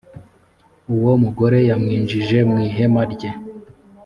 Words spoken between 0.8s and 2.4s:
uwo mugore yamwinjije